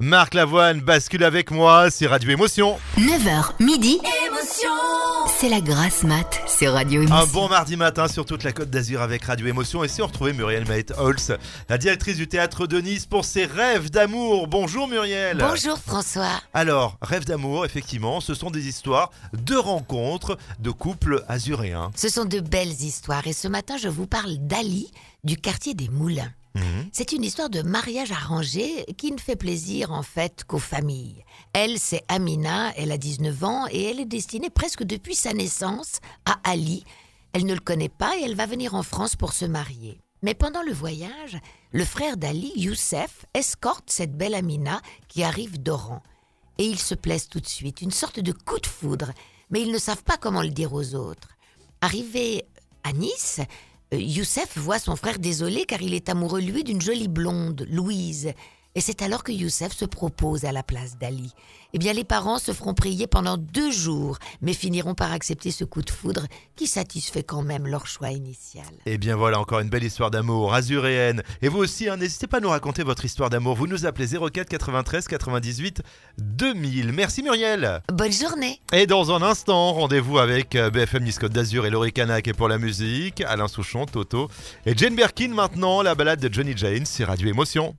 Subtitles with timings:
[0.00, 2.78] Marc Lavoine bascule avec moi, c'est Radio Émotion.
[2.98, 3.98] 9h, midi.
[5.40, 7.16] C'est la grasse mat, c'est Radio Émotion.
[7.16, 9.82] Un bon mardi matin sur toute la côte d'Azur avec Radio Émotion.
[9.82, 11.36] Et si on retrouvait Muriel Maët-Holz,
[11.68, 14.46] la directrice du théâtre de Nice, pour ses rêves d'amour.
[14.46, 15.38] Bonjour Muriel.
[15.38, 16.42] Bonjour François.
[16.54, 21.90] Alors, rêves d'amour, effectivement, ce sont des histoires de rencontres de couples azuréens.
[21.96, 24.92] Ce sont de belles histoires et ce matin je vous parle d'Ali
[25.24, 26.30] du quartier des Moulins.
[26.58, 26.88] Mhm.
[26.92, 31.24] C'est une histoire de mariage arrangé qui ne fait plaisir en fait qu'aux familles.
[31.52, 36.00] Elle, c'est Amina, elle a 19 ans et elle est destinée presque depuis sa naissance
[36.24, 36.84] à Ali.
[37.32, 40.00] Elle ne le connaît pas et elle va venir en France pour se marier.
[40.22, 41.38] Mais pendant le voyage,
[41.70, 46.02] le frère d'Ali, Youssef, escorte cette belle Amina qui arrive d'Oran.
[46.58, 49.12] Et ils se plaisent tout de suite, une sorte de coup de foudre,
[49.50, 51.28] mais ils ne savent pas comment le dire aux autres.
[51.80, 52.44] Arrivé
[52.82, 53.40] à Nice,
[53.92, 58.32] Youssef voit son frère désolé car il est amoureux, lui, d'une jolie blonde, Louise.
[58.74, 61.32] Et c'est alors que Youssef se propose à la place d'Ali.
[61.74, 65.64] Eh bien, les parents se feront prier pendant deux jours, mais finiront par accepter ce
[65.64, 68.64] coup de foudre qui satisfait quand même leur choix initial.
[68.86, 71.22] Et bien voilà, encore une belle histoire d'amour azuréenne.
[71.42, 73.54] Et vous aussi, hein, n'hésitez pas à nous raconter votre histoire d'amour.
[73.54, 75.82] Vous nous appelez 04 93 98
[76.18, 76.92] 2000.
[76.92, 77.82] Merci Muriel.
[77.92, 81.92] Bonne journée Et dans un instant, rendez-vous avec euh, BFM Nice Côte d'Azur et Laurie
[81.92, 84.30] Canac et pour la musique, Alain Souchon, Toto
[84.64, 87.76] et Jane Birkin maintenant, la balade de Johnny Jane sur Radio Émotion.